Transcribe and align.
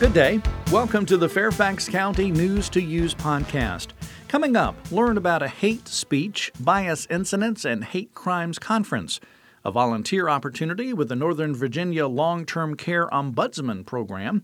Good 0.00 0.12
day. 0.12 0.40
Welcome 0.72 1.06
to 1.06 1.16
the 1.16 1.28
Fairfax 1.28 1.88
County 1.88 2.32
News 2.32 2.68
to 2.70 2.82
Use 2.82 3.14
podcast. 3.14 3.90
Coming 4.26 4.56
up, 4.56 4.74
learn 4.90 5.16
about 5.16 5.40
a 5.40 5.46
hate 5.46 5.86
speech, 5.86 6.50
bias 6.58 7.06
incidents, 7.10 7.64
and 7.64 7.84
hate 7.84 8.12
crimes 8.12 8.58
conference, 8.58 9.20
a 9.64 9.70
volunteer 9.70 10.28
opportunity 10.28 10.92
with 10.92 11.08
the 11.08 11.14
Northern 11.14 11.54
Virginia 11.54 12.08
Long 12.08 12.44
Term 12.44 12.74
Care 12.74 13.06
Ombudsman 13.06 13.86
Program, 13.86 14.42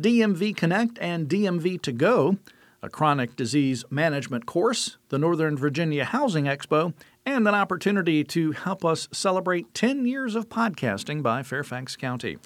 DMV 0.00 0.56
Connect 0.56 0.98
and 0.98 1.28
DMV 1.28 1.82
2 1.82 1.92
Go, 1.92 2.38
a 2.86 2.90
chronic 2.90 3.34
disease 3.34 3.84
management 3.90 4.46
course, 4.46 4.96
the 5.08 5.18
Northern 5.18 5.56
Virginia 5.56 6.04
Housing 6.04 6.44
Expo, 6.44 6.94
and 7.26 7.46
an 7.48 7.54
opportunity 7.54 8.22
to 8.22 8.52
help 8.52 8.84
us 8.84 9.08
celebrate 9.12 9.74
10 9.74 10.06
years 10.06 10.36
of 10.36 10.48
podcasting 10.48 11.22
by 11.22 11.42
Fairfax 11.42 11.96
County. 11.96 12.38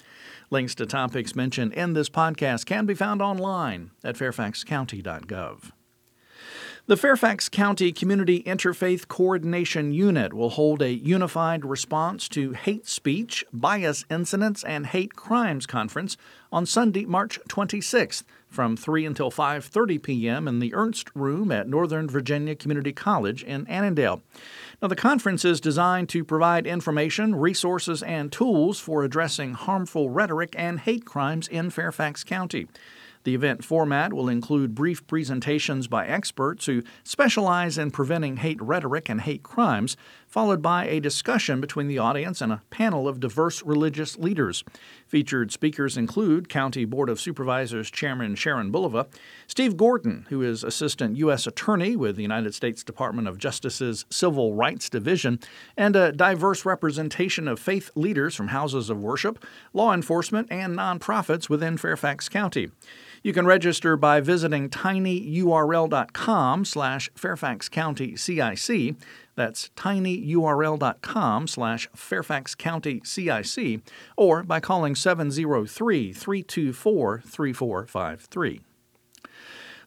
Links 0.49 0.73
to 0.75 0.87
topics 0.87 1.35
mentioned 1.35 1.73
in 1.73 1.93
this 1.93 2.09
podcast 2.09 2.65
can 2.65 2.87
be 2.87 2.95
found 2.95 3.21
online 3.21 3.91
at 4.03 4.15
fairfaxcounty.gov. 4.15 5.71
The 6.87 6.97
Fairfax 6.97 7.47
County 7.47 7.91
Community 7.91 8.41
Interfaith 8.41 9.07
Coordination 9.07 9.91
Unit 9.91 10.33
will 10.33 10.49
hold 10.49 10.81
a 10.81 10.91
unified 10.91 11.63
response 11.63 12.27
to 12.29 12.53
hate 12.53 12.87
speech, 12.87 13.45
bias 13.53 14.03
incidents, 14.09 14.63
and 14.63 14.87
hate 14.87 15.15
crimes 15.15 15.67
conference 15.67 16.17
on 16.51 16.65
Sunday, 16.65 17.05
March 17.05 17.39
26th 17.47 18.23
from 18.49 18.75
3 18.75 19.05
until 19.05 19.29
5:30 19.29 20.01
p.m. 20.01 20.47
in 20.47 20.57
the 20.57 20.73
Ernst 20.73 21.15
Room 21.15 21.51
at 21.51 21.69
Northern 21.69 22.09
Virginia 22.09 22.55
Community 22.55 22.91
College 22.91 23.43
in 23.43 23.67
Annandale. 23.67 24.23
Now 24.81 24.87
the 24.87 24.95
conference 24.95 25.45
is 25.45 25.61
designed 25.61 26.09
to 26.09 26.25
provide 26.25 26.65
information, 26.65 27.35
resources, 27.35 28.01
and 28.01 28.31
tools 28.31 28.79
for 28.79 29.03
addressing 29.03 29.53
harmful 29.53 30.09
rhetoric 30.09 30.55
and 30.57 30.79
hate 30.79 31.05
crimes 31.05 31.47
in 31.47 31.69
Fairfax 31.69 32.23
County. 32.23 32.67
The 33.23 33.35
event 33.35 33.63
format 33.63 34.13
will 34.13 34.29
include 34.29 34.73
brief 34.73 35.05
presentations 35.05 35.87
by 35.87 36.07
experts 36.07 36.65
who 36.65 36.81
specialize 37.03 37.77
in 37.77 37.91
preventing 37.91 38.37
hate 38.37 38.61
rhetoric 38.61 39.09
and 39.09 39.21
hate 39.21 39.43
crimes, 39.43 39.95
followed 40.27 40.61
by 40.61 40.85
a 40.87 40.99
discussion 40.99 41.61
between 41.61 41.87
the 41.87 41.99
audience 41.99 42.41
and 42.41 42.51
a 42.51 42.61
panel 42.69 43.07
of 43.07 43.19
diverse 43.19 43.61
religious 43.63 44.17
leaders. 44.17 44.63
Featured 45.05 45.51
speakers 45.51 45.97
include 45.97 46.49
County 46.49 46.85
Board 46.85 47.09
of 47.09 47.19
Supervisors 47.19 47.91
Chairman 47.91 48.35
Sharon 48.35 48.71
Bulova, 48.71 49.07
Steve 49.45 49.77
Gordon, 49.77 50.25
who 50.29 50.41
is 50.41 50.63
Assistant 50.63 51.17
U.S. 51.17 51.45
Attorney 51.45 51.95
with 51.95 52.15
the 52.15 52.21
United 52.21 52.55
States 52.55 52.83
Department 52.83 53.27
of 53.27 53.37
Justice's 53.37 54.05
Civil 54.09 54.55
Rights 54.55 54.89
Division, 54.89 55.39
and 55.77 55.95
a 55.95 56.11
diverse 56.11 56.65
representation 56.65 57.47
of 57.47 57.59
faith 57.59 57.91
leaders 57.95 58.35
from 58.35 58.47
houses 58.47 58.89
of 58.89 58.99
worship, 58.99 59.45
law 59.73 59.93
enforcement, 59.93 60.47
and 60.49 60.75
nonprofits 60.75 61.49
within 61.49 61.77
Fairfax 61.77 62.29
County. 62.29 62.71
You 63.23 63.33
can 63.33 63.45
register 63.45 63.95
by 63.95 64.19
visiting 64.19 64.69
tinyurl.com 64.69 66.65
slash 66.65 67.09
Fairfax 67.15 67.69
County 67.69 68.15
CIC. 68.15 68.95
That's 69.35 69.69
tinyurl.com 69.75 71.47
slash 71.47 71.87
Fairfax 71.95 72.55
County 72.55 73.01
CIC, 73.03 73.81
or 74.17 74.43
by 74.43 74.59
calling 74.59 74.95
703 74.95 76.13
324 76.13 77.21
3453. 77.25 78.61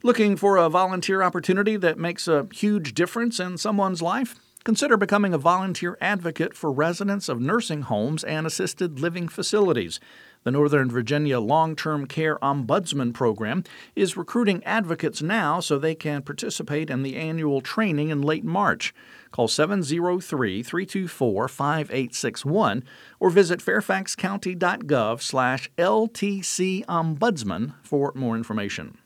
Looking 0.04 0.36
for 0.36 0.56
a 0.56 0.68
volunteer 0.68 1.22
opportunity 1.22 1.76
that 1.76 1.98
makes 1.98 2.28
a 2.28 2.46
huge 2.52 2.94
difference 2.94 3.40
in 3.40 3.58
someone's 3.58 4.02
life? 4.02 4.38
Consider 4.64 4.96
becoming 4.96 5.34
a 5.34 5.38
volunteer 5.38 5.98
advocate 6.00 6.56
for 6.56 6.72
residents 6.72 7.28
of 7.28 7.38
nursing 7.38 7.82
homes 7.82 8.24
and 8.24 8.46
assisted 8.46 8.98
living 8.98 9.28
facilities. 9.28 10.00
The 10.44 10.50
Northern 10.50 10.90
Virginia 10.90 11.38
Long 11.38 11.76
Term 11.76 12.06
Care 12.06 12.38
Ombudsman 12.38 13.12
Program 13.12 13.62
is 13.94 14.16
recruiting 14.16 14.64
advocates 14.64 15.20
now 15.20 15.60
so 15.60 15.78
they 15.78 15.94
can 15.94 16.22
participate 16.22 16.88
in 16.88 17.02
the 17.02 17.16
annual 17.16 17.60
training 17.60 18.08
in 18.08 18.22
late 18.22 18.44
March. 18.44 18.94
Call 19.32 19.48
703 19.48 20.62
324 20.62 21.46
5861 21.46 22.84
or 23.20 23.28
visit 23.28 23.60
fairfaxcounty.gov 23.60 25.20
slash 25.20 25.70
LTC 25.76 26.86
Ombudsman 26.86 27.74
for 27.82 28.12
more 28.14 28.34
information. 28.34 28.96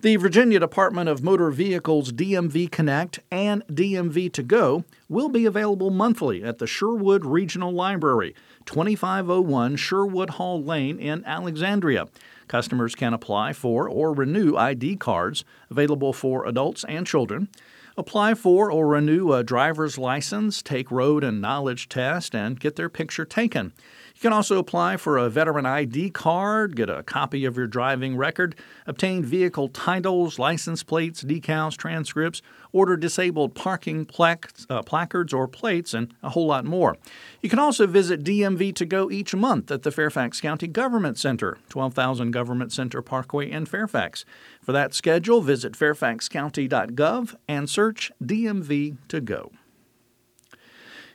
The 0.00 0.14
Virginia 0.14 0.60
Department 0.60 1.08
of 1.08 1.24
Motor 1.24 1.50
Vehicles 1.50 2.12
DMV 2.12 2.70
Connect 2.70 3.18
and 3.32 3.66
DMV 3.66 4.32
2 4.32 4.44
Go 4.44 4.84
will 5.08 5.28
be 5.28 5.44
available 5.44 5.90
monthly 5.90 6.44
at 6.44 6.58
the 6.58 6.68
Sherwood 6.68 7.26
Regional 7.26 7.72
Library, 7.72 8.32
2501 8.64 9.74
Sherwood 9.74 10.30
Hall 10.30 10.62
Lane 10.62 11.00
in 11.00 11.24
Alexandria. 11.24 12.06
Customers 12.46 12.94
can 12.94 13.12
apply 13.12 13.52
for 13.52 13.88
or 13.88 14.12
renew 14.12 14.54
ID 14.56 14.98
cards 14.98 15.44
available 15.68 16.12
for 16.12 16.46
adults 16.46 16.84
and 16.84 17.04
children. 17.04 17.48
Apply 17.96 18.34
for 18.34 18.70
or 18.70 18.86
renew 18.86 19.32
a 19.32 19.42
driver's 19.42 19.98
license, 19.98 20.62
take 20.62 20.92
road 20.92 21.24
and 21.24 21.40
knowledge 21.40 21.88
test, 21.88 22.36
and 22.36 22.60
get 22.60 22.76
their 22.76 22.88
picture 22.88 23.24
taken. 23.24 23.72
You 24.18 24.22
can 24.22 24.32
also 24.32 24.58
apply 24.58 24.96
for 24.96 25.16
a 25.16 25.30
veteran 25.30 25.64
ID 25.64 26.10
card, 26.10 26.74
get 26.74 26.90
a 26.90 27.04
copy 27.04 27.44
of 27.44 27.56
your 27.56 27.68
driving 27.68 28.16
record, 28.16 28.56
obtain 28.84 29.22
vehicle 29.22 29.68
titles, 29.68 30.40
license 30.40 30.82
plates, 30.82 31.22
decals, 31.22 31.76
transcripts, 31.76 32.42
order 32.72 32.96
disabled 32.96 33.54
parking 33.54 34.08
uh, 34.18 34.82
placards 34.82 35.32
or 35.32 35.46
plates, 35.46 35.94
and 35.94 36.12
a 36.20 36.30
whole 36.30 36.48
lot 36.48 36.64
more. 36.64 36.96
You 37.42 37.48
can 37.48 37.60
also 37.60 37.86
visit 37.86 38.24
DMV 38.24 38.74
2 38.74 38.86
Go 38.86 39.08
each 39.08 39.36
month 39.36 39.70
at 39.70 39.84
the 39.84 39.92
Fairfax 39.92 40.40
County 40.40 40.66
Government 40.66 41.16
Center, 41.16 41.56
12,000 41.68 42.32
Government 42.32 42.72
Center 42.72 43.00
Parkway 43.00 43.48
in 43.48 43.66
Fairfax. 43.66 44.24
For 44.60 44.72
that 44.72 44.94
schedule, 44.94 45.42
visit 45.42 45.74
fairfaxcounty.gov 45.74 47.36
and 47.46 47.70
search 47.70 48.10
DMV 48.20 48.96
2 49.06 49.20
Go. 49.20 49.52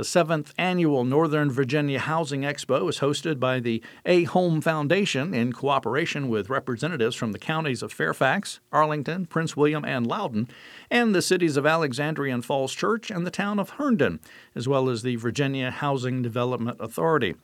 The 0.01 0.05
seventh 0.05 0.55
annual 0.57 1.05
Northern 1.05 1.51
Virginia 1.51 1.99
Housing 1.99 2.41
Expo 2.41 2.89
is 2.89 3.01
hosted 3.01 3.39
by 3.39 3.61
the 3.61 3.83
AHOME 4.07 4.63
Foundation 4.63 5.35
in 5.35 5.53
cooperation 5.53 6.31
with 6.31 6.49
representatives 6.49 7.15
from 7.15 7.33
the 7.33 7.39
counties 7.39 7.83
of 7.83 7.93
Fairfax, 7.93 8.61
Arlington, 8.73 9.27
Prince 9.27 9.59
William, 9.59 9.85
and 9.85 10.07
Loudoun, 10.07 10.49
and 10.91 11.15
the 11.15 11.21
cities 11.21 11.59
of 11.59 11.67
Alexandria 11.67 12.33
and 12.33 12.43
Falls 12.43 12.73
Church 12.73 13.11
and 13.11 13.27
the 13.27 13.31
town 13.31 13.59
of 13.59 13.73
Herndon, 13.73 14.21
as 14.55 14.67
well 14.67 14.89
as 14.89 15.03
the 15.03 15.17
Virginia 15.17 15.71
Housing 15.71 16.23
Development 16.23 16.79
Authority. 16.81 17.35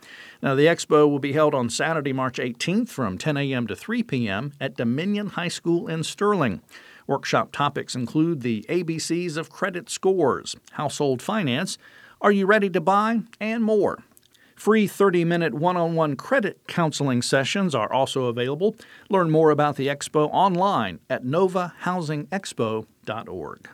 Now, 0.40 0.54
the 0.54 0.64
expo 0.64 1.06
will 1.06 1.18
be 1.18 1.34
held 1.34 1.54
on 1.54 1.68
Saturday, 1.68 2.14
March 2.14 2.38
18th 2.38 2.88
from 2.88 3.18
10 3.18 3.36
a.m. 3.36 3.66
to 3.66 3.76
3 3.76 4.02
p.m. 4.02 4.54
at 4.58 4.78
Dominion 4.78 5.26
High 5.26 5.48
School 5.48 5.88
in 5.88 6.02
Sterling. 6.02 6.62
Workshop 7.06 7.52
topics 7.52 7.94
include 7.94 8.40
the 8.40 8.64
ABCs 8.70 9.36
of 9.36 9.50
credit 9.50 9.90
scores, 9.90 10.56
household 10.72 11.20
finance, 11.20 11.76
are 12.20 12.32
you 12.32 12.46
ready 12.46 12.70
to 12.70 12.80
buy? 12.80 13.20
And 13.40 13.62
more. 13.62 13.98
Free 14.54 14.86
30 14.86 15.24
minute 15.24 15.52
one 15.52 15.76
on 15.76 15.94
one 15.94 16.16
credit 16.16 16.60
counseling 16.66 17.20
sessions 17.20 17.74
are 17.74 17.92
also 17.92 18.24
available. 18.24 18.74
Learn 19.10 19.30
more 19.30 19.50
about 19.50 19.76
the 19.76 19.88
expo 19.88 20.30
online 20.32 21.00
at 21.10 21.24
novahousingexpo.org. 21.24 23.68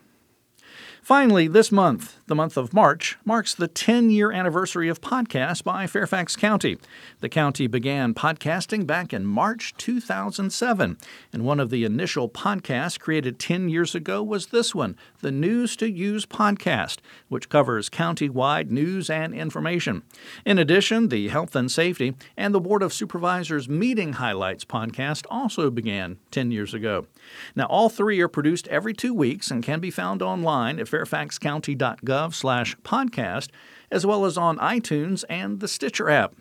Finally, 1.02 1.48
this 1.48 1.72
month, 1.72 2.20
the 2.28 2.34
month 2.34 2.56
of 2.56 2.72
March, 2.72 3.18
marks 3.24 3.56
the 3.56 3.66
10 3.66 4.08
year 4.10 4.30
anniversary 4.30 4.88
of 4.88 5.00
podcasts 5.00 5.62
by 5.62 5.84
Fairfax 5.84 6.36
County. 6.36 6.78
The 7.18 7.28
county 7.28 7.66
began 7.66 8.14
podcasting 8.14 8.86
back 8.86 9.12
in 9.12 9.26
March 9.26 9.74
2007, 9.78 10.96
and 11.32 11.44
one 11.44 11.58
of 11.58 11.70
the 11.70 11.82
initial 11.82 12.28
podcasts 12.28 13.00
created 13.00 13.40
10 13.40 13.68
years 13.68 13.96
ago 13.96 14.22
was 14.22 14.46
this 14.46 14.76
one, 14.76 14.96
the 15.22 15.32
News 15.32 15.74
to 15.78 15.90
Use 15.90 16.24
podcast, 16.24 16.98
which 17.28 17.48
covers 17.48 17.88
county-wide 17.88 18.70
news 18.70 19.10
and 19.10 19.34
information. 19.34 20.04
In 20.46 20.56
addition, 20.56 21.08
the 21.08 21.26
Health 21.30 21.56
and 21.56 21.68
Safety 21.68 22.14
and 22.36 22.54
the 22.54 22.60
Board 22.60 22.80
of 22.80 22.92
Supervisors 22.92 23.68
Meeting 23.68 24.12
Highlights 24.14 24.64
podcast 24.64 25.26
also 25.28 25.68
began 25.68 26.18
10 26.30 26.52
years 26.52 26.72
ago. 26.72 27.08
Now, 27.56 27.64
all 27.64 27.88
three 27.88 28.20
are 28.20 28.28
produced 28.28 28.68
every 28.68 28.94
two 28.94 29.12
weeks 29.12 29.50
and 29.50 29.64
can 29.64 29.80
be 29.80 29.90
found 29.90 30.22
online 30.22 30.78
at 30.78 30.91
fairfaxcounty.gov 30.92 32.34
slash 32.34 32.76
podcast, 32.84 33.48
as 33.90 34.04
well 34.04 34.24
as 34.24 34.36
on 34.36 34.58
iTunes 34.58 35.24
and 35.28 35.60
the 35.60 35.68
Stitcher 35.68 36.10
app. 36.10 36.34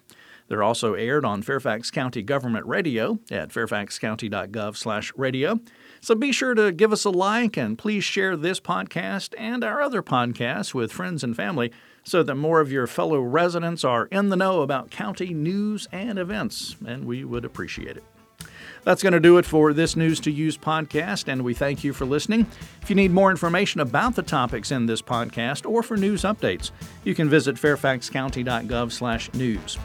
They're 0.48 0.64
also 0.64 0.96
aired 0.96 1.24
on 1.24 1.44
Fairfax 1.44 1.92
County 1.92 2.22
Government 2.22 2.66
Radio 2.66 3.20
at 3.32 3.52
fairfaxcounty.gov/radio. 3.52 5.60
So 6.02 6.16
be 6.16 6.34
sure 6.34 6.54
to 6.56 6.74
give 6.74 6.92
us 6.92 7.06
a 7.06 7.10
like 7.10 7.56
and 7.56 7.78
please 7.78 8.04
share 8.04 8.36
this 8.36 8.60
podcast 8.60 9.34
and 9.38 9.64
our 9.64 9.82
other 9.82 10.04
podcasts 10.04 10.74
with 10.74 10.92
friends 10.92 11.24
and 11.24 11.38
family 11.38 11.72
so 12.04 12.22
that 12.24 12.36
more 12.36 12.60
of 12.60 12.70
your 12.70 12.88
fellow 12.88 13.22
residents 13.22 13.86
are 13.86 14.08
in 14.08 14.28
the 14.28 14.36
know 14.36 14.62
about 14.62 14.92
county 14.92 15.34
news 15.34 15.88
and 15.92 16.20
events, 16.20 16.76
and 16.86 17.06
we 17.06 17.24
would 17.24 17.46
appreciate 17.46 17.96
it. 17.96 18.04
That's 18.84 19.04
going 19.04 19.14
to 19.14 19.20
do 19.20 19.38
it 19.38 19.46
for 19.46 19.74
this 19.74 19.96
News 19.96 20.20
to 20.22 20.32
Use 20.32 20.58
podcast, 20.58 21.28
and 21.28 21.44
we 21.44 21.54
thank 21.54 21.84
you 21.84 21.94
for 21.94 22.06
listening. 22.06 22.48
If 22.82 22.90
you 22.90 22.96
need 22.96 23.12
more 23.12 23.32
information 23.32 23.82
about 23.82 24.16
the 24.16 24.24
topics 24.24 24.72
in 24.72 24.86
this 24.86 25.02
podcast 25.02 25.70
or 25.70 25.84
for 25.84 25.98
news 25.98 26.24
updates, 26.24 26.72
you 27.04 27.14
can 27.14 27.30
visit 27.30 27.56
fairfaxcounty.gov 27.56 28.92
slash 28.92 29.32
news. 29.34 29.78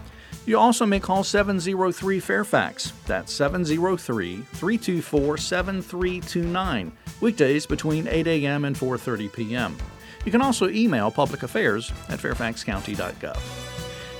You 0.46 0.58
also 0.58 0.86
may 0.86 1.00
call 1.00 1.24
703 1.24 2.20
Fairfax. 2.20 2.92
That's 3.06 3.32
703 3.32 4.42
324 4.42 5.36
7329, 5.36 6.92
weekdays 7.20 7.66
between 7.66 8.06
8 8.06 8.26
a.m. 8.28 8.64
and 8.64 8.76
4:30 8.76 9.32
p.m. 9.32 9.76
You 10.24 10.30
can 10.30 10.42
also 10.42 10.68
email 10.68 11.10
public 11.10 11.42
affairs 11.42 11.92
at 12.08 12.20
fairfaxcounty.gov. 12.20 13.38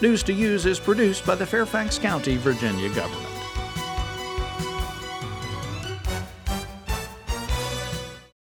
News 0.02 0.22
to 0.24 0.32
Use 0.32 0.66
is 0.66 0.78
produced 0.78 1.24
by 1.24 1.36
the 1.36 1.46
Fairfax 1.46 1.98
County, 1.98 2.36
Virginia 2.36 2.88
government. 2.94 3.35